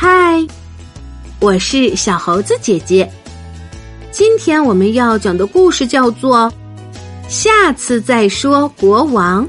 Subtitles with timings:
[0.00, 0.46] 嗨，
[1.40, 3.10] 我是小猴子姐姐。
[4.12, 6.48] 今天我们要讲的故事叫做
[7.28, 9.44] 《下次再说国王》。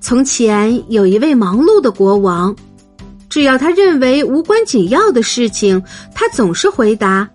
[0.00, 2.54] 从前有一位忙碌的国王，
[3.28, 5.82] 只要他认为无关紧要的事情，
[6.14, 7.28] 他总是回答：“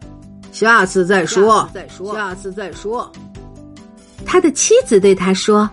[0.53, 3.11] 下次再说，再说，下次再说。”
[4.25, 5.69] 他的妻子对他说：“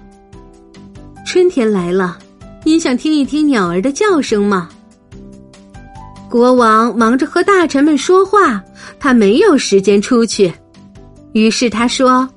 [1.25, 2.19] 春天来了，
[2.65, 4.69] 您想听一听鸟儿的叫声吗？”
[6.31, 8.61] 国王忙着和大臣们说话，
[8.99, 10.53] 他没有时间出去。
[11.33, 12.29] 于是他说：“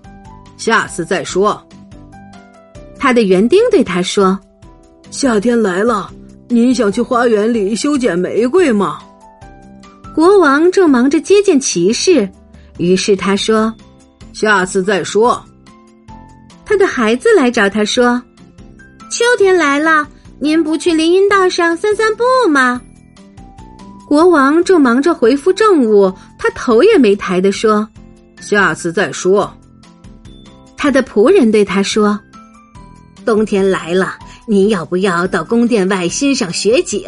[0.58, 1.60] 下次再说。”
[3.00, 4.38] 他的园丁对他说
[5.10, 6.12] ：“夏天来了，
[6.48, 9.00] 您想去花园里修剪玫瑰吗？”
[10.14, 12.28] 国王正忙着接见骑士，
[12.78, 13.74] 于是他说
[14.34, 15.44] ：“下次再说。”
[16.66, 18.22] 他的孩子来找他说
[19.10, 20.08] ：“秋天来了，
[20.40, 22.82] 您不去林荫道上散散步吗？”
[24.08, 27.88] 国王正忙着回复政务，他头也没抬的说
[28.40, 29.54] ：“下次再说。”
[30.78, 32.18] 他的仆人对他说
[33.26, 34.14] ：“冬天来了，
[34.48, 37.04] 您要不要到宫殿外欣赏雪景？”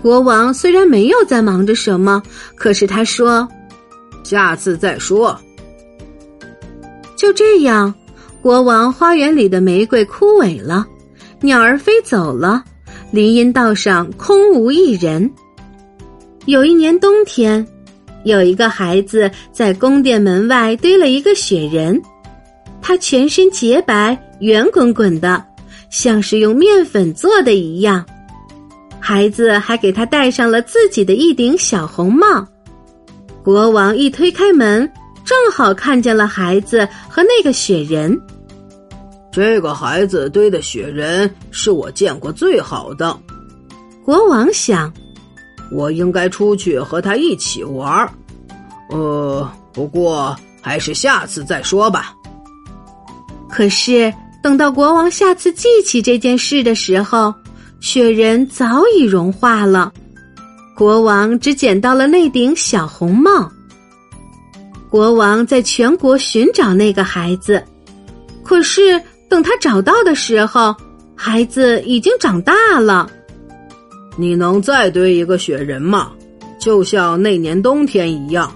[0.00, 2.22] 国王虽然没有在忙着什么，
[2.54, 3.46] 可是他说
[4.24, 5.38] ：“下次再说。”
[7.16, 7.92] 就这样，
[8.40, 10.86] 国王花园里的玫瑰枯萎了，
[11.44, 12.64] 鸟儿飞走了，
[13.10, 15.30] 林荫道上空无一人。
[16.46, 17.66] 有一年冬天，
[18.24, 22.00] 有一个孩子在宫殿门外堆了一个雪人，
[22.80, 25.44] 他全身洁白、圆滚滚的，
[25.90, 28.02] 像是用面粉做的一样。
[28.98, 32.48] 孩子还给他戴上了自己的一顶小红帽。
[33.42, 34.90] 国王一推开门。
[35.26, 38.14] 正好看见了孩子和那个雪人。
[39.34, 43.18] 这个孩子堆的雪人是我见过最好的。
[44.04, 44.94] 国王想，
[45.72, 48.08] 我应该出去和他一起玩儿
[48.90, 52.14] 呃，不过还是下次再说吧。
[53.50, 57.34] 可是等到国王下次记起这件事的时候，
[57.80, 59.92] 雪人早已融化了。
[60.76, 63.50] 国王只捡到了那顶小红帽。
[64.88, 67.60] 国王在全国寻找那个孩子，
[68.44, 70.74] 可是等他找到的时候，
[71.14, 73.10] 孩子已经长大了。
[74.16, 76.12] 你能再堆一个雪人吗？
[76.60, 78.52] 就像那年冬天一样。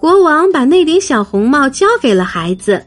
[0.00, 2.82] 国王把那顶小红帽交给了孩子。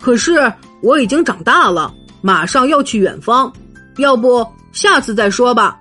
[0.00, 0.52] 可是
[0.82, 1.92] 我已经长大了，
[2.22, 3.52] 马上要去远方，
[3.98, 5.78] 要不下次再说吧。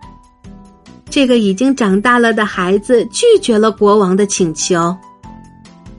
[1.10, 4.96] 这个已经长大了的孩子拒绝了国王的请求。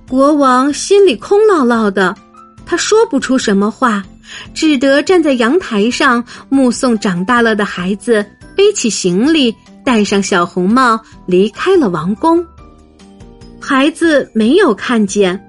[0.09, 2.15] 国王心里空落落的，
[2.66, 4.02] 他说不出什么话，
[4.54, 8.25] 只得站在阳台上目送长大了的孩子
[8.56, 9.54] 背起行李，
[9.84, 12.44] 戴上小红帽，离开了王宫。
[13.60, 15.47] 孩子没有看见，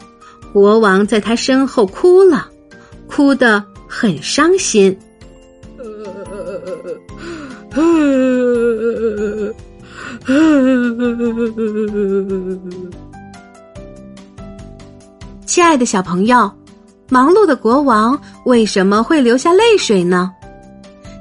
[0.53, 2.49] 国王在他身后哭了，
[3.07, 4.97] 哭得很伤心。
[15.45, 16.51] 亲爱的小朋友，
[17.09, 20.31] 忙碌的国王为什么会流下泪水呢？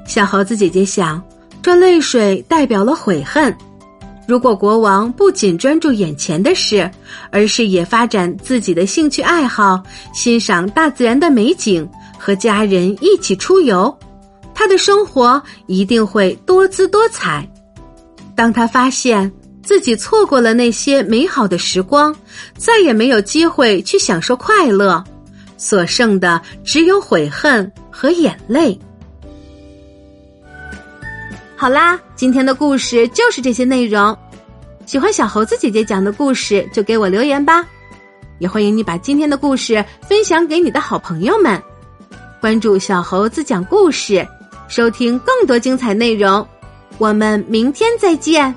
[0.07, 1.21] 小猴子姐姐想，
[1.61, 3.55] 这泪水代表了悔恨。
[4.27, 6.89] 如果国王不仅专注眼前的事，
[7.29, 9.81] 而是也发展自己的兴趣爱好，
[10.13, 11.87] 欣赏大自然的美景，
[12.17, 13.95] 和家人一起出游，
[14.53, 17.47] 他的生活一定会多姿多彩。
[18.35, 19.31] 当他发现。
[19.65, 22.15] 自己错过了那些美好的时光，
[22.55, 25.03] 再也没有机会去享受快乐，
[25.65, 28.79] 所剩的只有悔恨和眼泪。
[31.55, 34.15] 好啦，今天的故事就是这些内容。
[34.85, 37.65] 喜欢小猴子姐姐讲的故事，就给我留言吧。
[38.37, 41.59] 也欢迎你把今天的故事分享给你的好朋友们。
[42.39, 44.23] 关注小猴子讲故事，
[44.67, 46.47] 收听更多精彩内容。
[46.99, 48.53] 我们明天再见。